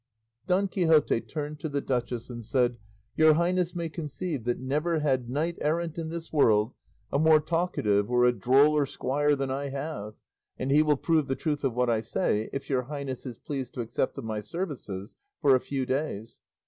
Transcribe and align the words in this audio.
Don 0.47 0.67
Quixote 0.67 1.21
turned 1.21 1.59
to 1.59 1.69
the 1.69 1.79
duchess 1.79 2.27
and 2.31 2.43
said, 2.43 2.79
"Your 3.15 3.35
highness 3.35 3.75
may 3.75 3.87
conceive 3.87 4.45
that 4.45 4.59
never 4.59 4.99
had 5.01 5.29
knight 5.29 5.59
errant 5.61 5.99
in 5.99 6.09
this 6.09 6.33
world 6.33 6.73
a 7.13 7.19
more 7.19 7.39
talkative 7.39 8.09
or 8.09 8.23
a 8.23 8.31
droller 8.33 8.87
squire 8.87 9.35
than 9.35 9.51
I 9.51 9.69
have, 9.69 10.15
and 10.57 10.71
he 10.71 10.81
will 10.81 10.97
prove 10.97 11.27
the 11.27 11.35
truth 11.35 11.63
of 11.63 11.75
what 11.75 11.91
I 11.91 12.01
say, 12.01 12.49
if 12.51 12.67
your 12.67 12.81
highness 12.85 13.27
is 13.27 13.37
pleased 13.37 13.75
to 13.75 13.81
accept 13.81 14.17
of 14.17 14.23
my 14.25 14.39
services 14.39 15.17
for 15.39 15.55
a 15.55 15.59
few 15.59 15.85
days." 15.85 16.39